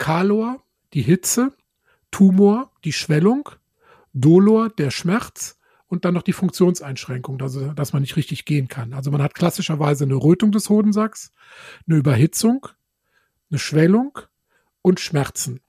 [0.02, 1.56] Kalor, die Hitze,
[2.10, 3.50] Tumor, die Schwellung,
[4.14, 8.94] Dolor, der Schmerz und dann noch die Funktionseinschränkung, also, dass man nicht richtig gehen kann.
[8.94, 11.32] Also man hat klassischerweise eine Rötung des Hodensacks,
[11.88, 12.66] eine Überhitzung,
[13.52, 14.18] eine Schwellung
[14.82, 15.60] und Schmerzen.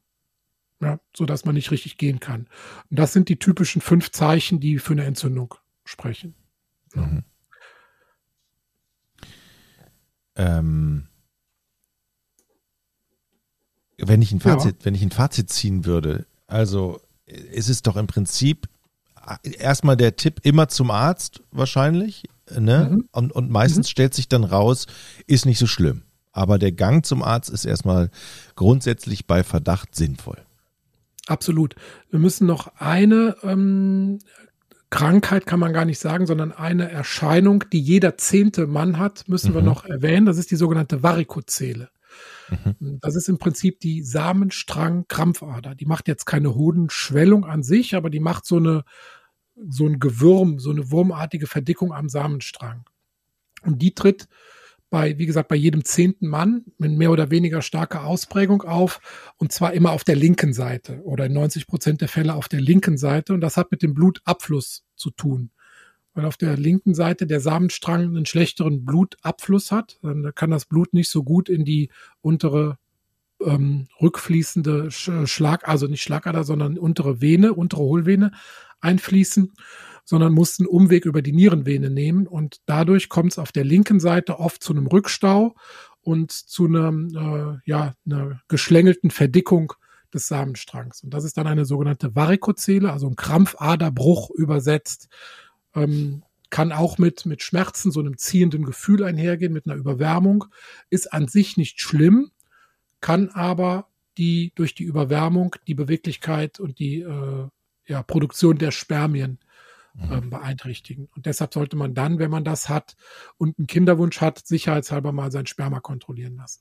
[0.81, 2.49] Ja, so dass man nicht richtig gehen kann.
[2.88, 6.35] Und das sind die typischen fünf Zeichen, die für eine Entzündung sprechen.
[6.95, 7.25] Mhm.
[10.37, 11.09] Ähm,
[14.04, 14.84] wenn ich ein Fazit, ja.
[14.84, 18.68] wenn ich ein Fazit ziehen würde, also ist es doch im Prinzip
[19.58, 22.24] erstmal der Tipp immer zum Arzt wahrscheinlich,
[22.58, 22.88] ne?
[22.90, 23.08] Mhm.
[23.12, 23.90] Und, und meistens mhm.
[23.90, 24.86] stellt sich dann raus,
[25.26, 26.02] ist nicht so schlimm.
[26.32, 28.10] Aber der Gang zum Arzt ist erstmal
[28.56, 30.38] grundsätzlich bei Verdacht sinnvoll.
[31.26, 31.76] Absolut.
[32.10, 34.18] Wir müssen noch eine ähm,
[34.92, 39.52] Krankheit kann man gar nicht sagen, sondern eine Erscheinung, die jeder zehnte Mann hat, müssen
[39.52, 39.54] mhm.
[39.54, 40.26] wir noch erwähnen.
[40.26, 41.88] Das ist die sogenannte Varikozele.
[42.78, 42.98] Mhm.
[43.00, 45.74] Das ist im Prinzip die Samenstrang-Krampfader.
[45.74, 48.84] Die macht jetzt keine Hodenschwellung an sich, aber die macht so eine,
[49.68, 52.84] so ein Gewürm, so eine wurmartige Verdickung am Samenstrang.
[53.62, 54.28] Und die tritt
[54.90, 59.00] bei, wie gesagt, bei jedem zehnten Mann mit mehr oder weniger starker Ausprägung auf
[59.38, 62.60] und zwar immer auf der linken Seite oder in 90 Prozent der Fälle auf der
[62.60, 65.50] linken Seite und das hat mit dem Blutabfluss zu tun.
[66.14, 69.98] Weil auf der linken Seite der Samenstrang einen schlechteren Blutabfluss hat.
[70.03, 72.79] Dann kann das Blut nicht so gut in die untere
[73.44, 78.33] ähm, rückfließende Schlag, also nicht Schlagader, sondern untere Vene, untere Hohlvene
[78.81, 79.53] einfließen,
[80.05, 84.01] sondern muss einen Umweg über die Nierenvene nehmen und dadurch kommt es auf der linken
[84.01, 85.55] Seite oft zu einem Rückstau
[86.01, 89.72] und zu einer, äh, ja, einer geschlängelten Verdickung
[90.12, 91.03] des Samenstrangs.
[91.03, 95.09] Und das ist dann eine sogenannte Varikozele, also ein Krampfaderbruch übersetzt.
[95.74, 100.44] Ähm, kann auch mit, mit Schmerzen, so einem ziehenden Gefühl einhergehen, mit einer Überwärmung,
[100.90, 102.30] ist an sich nicht schlimm,
[103.00, 107.48] kann aber die durch die Überwärmung die Beweglichkeit und die äh,
[107.87, 109.38] ja, Produktion der Spermien
[109.98, 111.08] ähm, beeinträchtigen.
[111.16, 112.96] Und deshalb sollte man dann, wenn man das hat
[113.38, 116.61] und einen Kinderwunsch hat, sicherheitshalber mal sein Sperma kontrollieren lassen.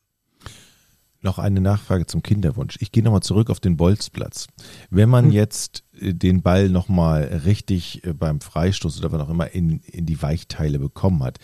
[1.22, 2.78] Noch eine Nachfrage zum Kinderwunsch.
[2.80, 4.48] Ich gehe nochmal zurück auf den Bolzplatz.
[4.90, 5.32] Wenn man hm.
[5.32, 10.06] jetzt äh, den Ball nochmal richtig äh, beim Freistoß oder was auch immer in, in
[10.06, 11.40] die Weichteile bekommen hat,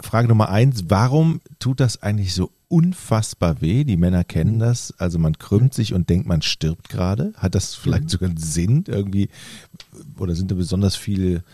[0.00, 3.84] Frage Nummer eins, warum tut das eigentlich so unfassbar weh?
[3.84, 4.94] Die Männer kennen das.
[4.98, 7.34] Also man krümmt sich und denkt, man stirbt gerade.
[7.36, 8.08] Hat das vielleicht mhm.
[8.08, 9.28] sogar einen Sinn irgendwie?
[10.18, 11.44] Oder sind da besonders viele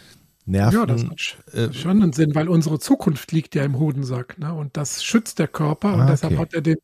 [0.48, 0.78] Nerven?
[0.78, 4.38] Ja, das hat äh, schon einen Sinn, weil unsere Zukunft liegt ja im Hodensack.
[4.38, 4.52] Ne?
[4.52, 5.94] Und das schützt der Körper.
[5.94, 6.42] Und ah, deshalb okay.
[6.42, 6.78] hat er den,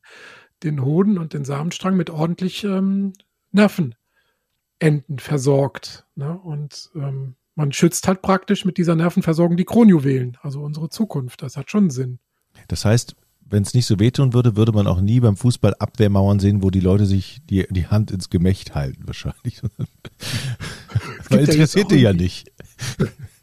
[0.63, 3.13] den Hoden und den Samenstrang mit ordentlich ähm,
[3.51, 6.05] Nervenenden versorgt.
[6.15, 6.37] Ne?
[6.37, 11.41] Und ähm, man schützt halt praktisch mit dieser Nervenversorgung die Kronjuwelen, also unsere Zukunft.
[11.41, 12.19] Das hat schon Sinn.
[12.67, 13.15] Das heißt,
[13.47, 16.71] wenn es nicht so wehtun würde, würde man auch nie beim Fußball Abwehrmauern sehen, wo
[16.71, 19.61] die Leute sich die, die Hand ins Gemächt halten, wahrscheinlich.
[21.29, 22.51] Weil interessiert die ja nicht.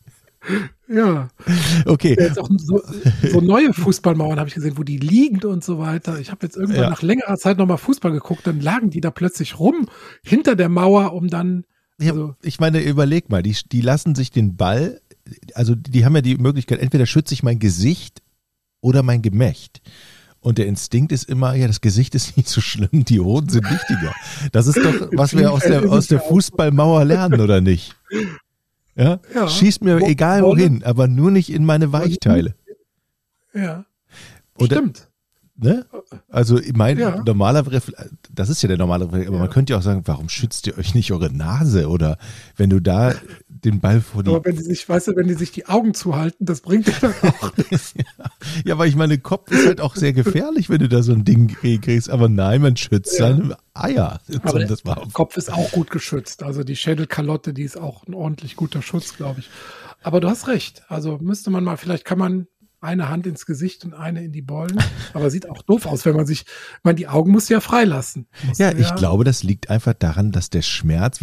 [0.89, 1.29] Ja.
[1.87, 2.17] Okay.
[2.19, 2.83] Jetzt auch so,
[3.31, 6.19] so neue Fußballmauern habe ich gesehen, wo die liegen und so weiter.
[6.19, 6.91] Ich habe jetzt irgendwann ja.
[6.91, 9.89] nach längerer Zeit nochmal Fußball geguckt, dann lagen die da plötzlich rum
[10.23, 11.65] hinter der Mauer, um dann
[12.01, 15.01] also, ich meine, überleg mal, die, die lassen sich den Ball,
[15.55, 18.23] also die haben ja die Möglichkeit, entweder schütze ich mein Gesicht
[18.81, 19.83] oder mein Gemächt.
[20.41, 23.71] Und der Instinkt ist immer, ja, das Gesicht ist nicht so schlimm, die Hoden sind
[23.71, 24.13] wichtiger.
[24.51, 27.95] Das ist doch, was wir aus der, aus der Fußballmauer lernen, oder nicht?
[28.95, 29.21] Ja?
[29.35, 29.49] ja.
[29.49, 32.55] Schießt mir egal wohin, aber nur nicht in meine Weichteile.
[33.55, 33.85] Ja.
[34.59, 35.09] Oder, Stimmt.
[35.57, 35.87] Ne?
[36.29, 37.23] Also mein ja.
[37.25, 38.03] normaler Reflex,
[38.33, 39.43] das ist ja der normale Reflex, aber ja.
[39.43, 41.89] man könnte ja auch sagen, warum schützt ihr euch nicht eure Nase?
[41.89, 42.17] Oder
[42.57, 43.13] wenn du da
[43.65, 44.31] den Ball vor die.
[44.31, 46.95] Aber wenn die sich, weißt du, wenn die sich die Augen zuhalten, das bringt ja
[47.01, 47.95] dann auch nichts.
[48.65, 51.25] ja, aber ich meine, Kopf ist halt auch sehr gefährlich, wenn du da so ein
[51.25, 52.11] Ding kriegst.
[52.11, 53.29] Aber nein, man schützt ja.
[53.29, 54.21] seine Eier.
[54.43, 54.77] Aber der
[55.13, 56.43] Kopf ist auch gut geschützt.
[56.43, 59.51] Also die Schädelkalotte, die ist auch ein ordentlich guter Schutz, glaube ich.
[60.03, 60.83] Aber du hast recht.
[60.89, 62.47] Also müsste man mal, vielleicht kann man
[62.83, 64.77] eine Hand ins Gesicht und eine in die Bollen.
[65.15, 66.45] Aber sieht auch doof aus, wenn man sich,
[66.83, 68.27] man die Augen muss ja freilassen.
[68.57, 71.21] ja, ich glaube, das liegt einfach daran, dass der Schmerz,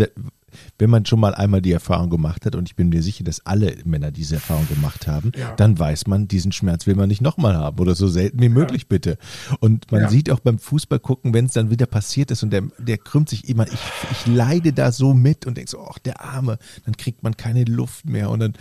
[0.78, 3.46] wenn man schon mal einmal die Erfahrung gemacht hat, und ich bin mir sicher, dass
[3.46, 5.56] alle Männer diese Erfahrung gemacht haben, ja.
[5.56, 8.84] dann weiß man, diesen Schmerz will man nicht nochmal haben oder so selten wie möglich,
[8.84, 8.88] ja.
[8.90, 9.18] bitte.
[9.60, 10.10] Und man ja.
[10.10, 13.30] sieht auch beim Fußball gucken, wenn es dann wieder passiert ist und der, der krümmt
[13.30, 13.80] sich immer, ich,
[14.12, 17.64] ich leide da so mit und denke so, ach, der Arme, dann kriegt man keine
[17.64, 18.54] Luft mehr und dann,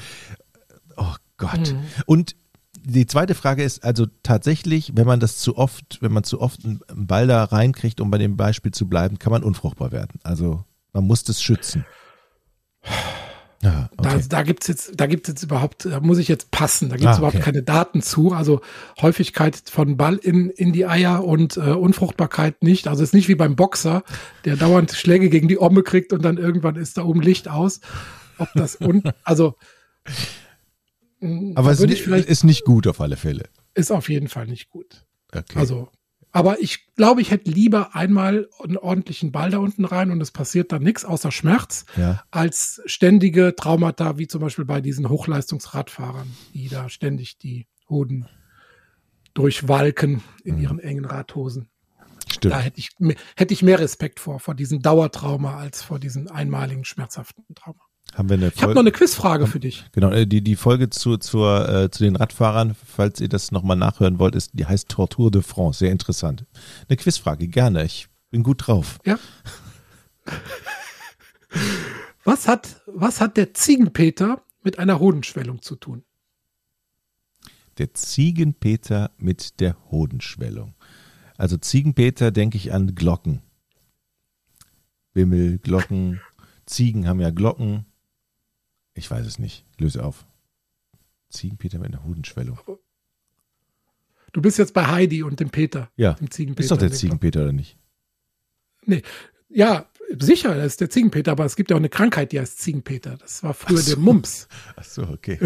[0.96, 1.72] oh Gott.
[1.72, 1.80] Mhm.
[2.06, 2.36] Und
[2.84, 6.64] die zweite Frage ist also tatsächlich, wenn man das zu oft, wenn man zu oft
[6.64, 10.20] einen Ball da reinkriegt, um bei dem Beispiel zu bleiben, kann man unfruchtbar werden.
[10.22, 11.84] Also man muss das schützen.
[13.60, 14.20] Ja, okay.
[14.20, 17.16] Da, da gibt's jetzt, da gibt's jetzt überhaupt, da muss ich jetzt passen, da gibt's
[17.16, 18.32] ah, überhaupt keine Daten zu.
[18.32, 18.60] Also
[19.02, 22.86] Häufigkeit von Ball in, in die Eier und äh, Unfruchtbarkeit nicht.
[22.86, 24.04] Also es ist nicht wie beim Boxer,
[24.44, 27.80] der dauernd Schläge gegen die Omme kriegt und dann irgendwann ist da oben Licht aus.
[28.38, 29.56] Ob das und also
[31.54, 33.48] aber es ist, ist nicht gut auf alle Fälle.
[33.74, 35.04] Ist auf jeden Fall nicht gut.
[35.32, 35.58] Okay.
[35.58, 35.88] Also,
[36.32, 40.30] aber ich glaube, ich hätte lieber einmal einen ordentlichen Ball da unten rein und es
[40.30, 42.22] passiert dann nichts außer Schmerz, ja.
[42.30, 48.28] als ständige Traumata, wie zum Beispiel bei diesen Hochleistungsradfahrern, die da ständig die Hoden
[49.34, 50.62] durchwalken in mhm.
[50.62, 51.70] ihren engen Radhosen.
[52.30, 52.54] Stimmt.
[52.54, 52.90] Da hätte ich,
[53.36, 57.87] hätte ich mehr Respekt vor, vor diesem Dauertrauma als vor diesem einmaligen schmerzhaften Trauma.
[58.14, 59.84] Haben wir eine ich habe noch eine Quizfrage für dich.
[59.92, 63.76] Genau, äh, die, die Folge zu, zur, äh, zu den Radfahrern, falls ihr das nochmal
[63.76, 65.80] nachhören wollt, ist, die heißt Tortur de France.
[65.80, 66.44] Sehr interessant.
[66.88, 67.84] Eine Quizfrage, gerne.
[67.84, 68.98] Ich bin gut drauf.
[69.04, 69.18] Ja.
[72.24, 76.02] was, hat, was hat der Ziegenpeter mit einer Hodenschwellung zu tun?
[77.78, 80.74] Der Ziegenpeter mit der Hodenschwellung.
[81.36, 83.42] Also Ziegenpeter denke ich an Glocken.
[85.12, 86.20] Bimmel, Glocken.
[86.66, 87.86] Ziegen haben ja Glocken.
[88.98, 89.64] Ich weiß es nicht.
[89.78, 90.26] Löse auf.
[91.30, 92.58] Ziegenpeter mit einer Hodenschwellung.
[94.32, 95.90] Du bist jetzt bei Heidi und dem Peter.
[95.96, 96.14] Ja.
[96.14, 97.78] Dem Ziegenpeter ist doch der Ziegenpeter oder nicht?
[98.84, 99.02] Nee.
[99.48, 102.58] Ja, Sicher, das ist der Ziegenpeter, aber es gibt ja auch eine Krankheit, die heißt
[102.58, 103.16] Ziegenpeter.
[103.18, 103.94] Das war früher so.
[103.94, 104.48] der Mumps.
[104.76, 105.38] Ach so, okay.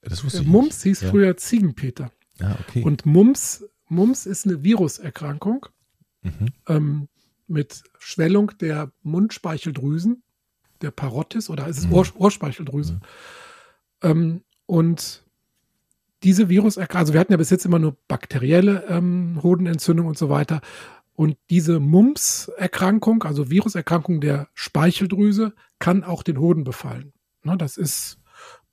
[0.00, 0.98] Das wusste der ich Mumps nicht.
[0.98, 1.10] hieß ja.
[1.10, 2.10] früher Ziegenpeter.
[2.40, 2.82] Ah, okay.
[2.82, 5.66] Und Mumps, Mumps ist eine Viruserkrankung
[6.22, 6.48] mhm.
[6.68, 7.08] ähm,
[7.46, 10.22] mit Schwellung der Mundspeicheldrüsen,
[10.82, 11.94] der Parottis oder ist es mhm.
[11.94, 12.94] Ohr, Ohrspeicheldrüse.
[12.94, 13.00] Mhm.
[14.02, 15.24] Ähm, und
[16.22, 20.28] diese Viruserkrankung, also wir hatten ja bis jetzt immer nur bakterielle ähm, Hodenentzündung und so
[20.28, 20.60] weiter.
[21.14, 27.12] Und diese Mumps-Erkrankung, also Viruserkrankung der Speicheldrüse, kann auch den Hoden befallen.
[27.42, 28.18] Ne, das ist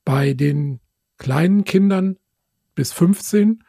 [0.04, 0.80] bei den
[1.18, 2.16] kleinen Kindern
[2.74, 3.64] bis 15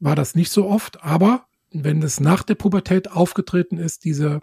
[0.00, 4.40] war das nicht so oft, aber wenn es nach der Pubertät aufgetreten ist, diese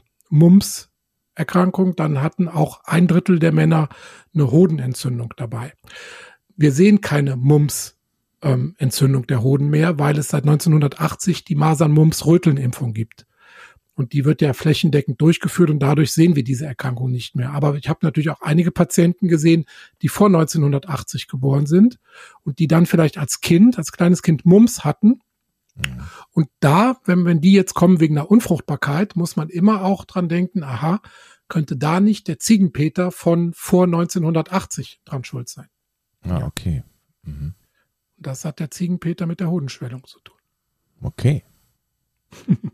[1.32, 3.90] Mumps-Erkrankung, dann hatten auch ein Drittel der Männer
[4.34, 5.74] eine Hodenentzündung dabei.
[6.56, 13.26] Wir sehen keine Mumps-Entzündung der Hoden mehr, weil es seit 1980 die Masern-Mumps-Röteln-Impfung gibt.
[13.94, 17.52] Und die wird ja flächendeckend durchgeführt und dadurch sehen wir diese Erkrankung nicht mehr.
[17.52, 19.66] Aber ich habe natürlich auch einige Patienten gesehen,
[20.02, 22.00] die vor 1980 geboren sind
[22.44, 25.20] und die dann vielleicht als Kind, als kleines Kind Mumps hatten.
[25.76, 26.04] Mhm.
[26.32, 30.30] Und da, wenn, wenn die jetzt kommen wegen einer Unfruchtbarkeit, muss man immer auch dran
[30.30, 31.02] denken, aha,
[31.48, 35.68] könnte da nicht der Ziegenpeter von vor 1980 dran schuld sein.
[36.22, 36.84] Ah, okay.
[37.24, 37.56] Mhm.
[38.18, 40.38] Das hat der Ziegenpeter mit der Hodenschwellung zu tun.
[41.02, 41.44] Okay.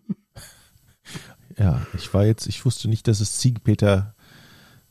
[1.58, 4.16] Ja, ich war jetzt, ich wusste nicht, dass es Ziegenpeter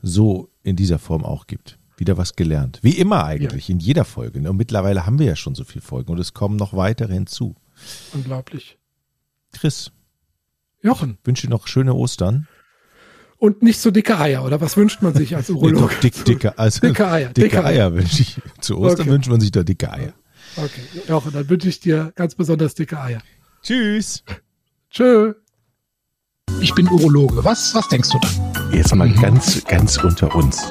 [0.03, 1.79] so in dieser Form auch gibt.
[1.97, 2.81] Wieder was gelernt.
[2.83, 3.73] Wie immer eigentlich, ja.
[3.73, 4.41] in jeder Folge.
[4.41, 4.51] Ne?
[4.51, 7.55] Und mittlerweile haben wir ja schon so viele Folgen und es kommen noch weitere hinzu.
[8.13, 8.79] Unglaublich.
[9.53, 9.91] Chris.
[10.83, 11.19] Jochen.
[11.25, 12.47] Wünsche noch schöne Ostern.
[13.39, 15.91] Und nicht so dicke Eier, oder was wünscht man sich als Urolog?
[15.91, 17.29] Nee, dick, dicke, also dicke Eier.
[17.29, 18.41] Dicke, dicke Eier, Eier wünsche ich.
[18.61, 19.11] Zu Ostern okay.
[19.11, 20.15] wünscht man sich da dicke Eier.
[20.57, 23.21] Okay, Jochen, dann wünsche ich dir ganz besonders dicke Eier.
[23.63, 24.25] Tschüss.
[24.91, 25.35] Tschö.
[26.61, 27.45] Ich bin Urologe.
[27.45, 28.73] Was, was denkst du da?
[28.73, 29.21] Jetzt mal mhm.
[29.21, 30.71] ganz, ganz unter uns.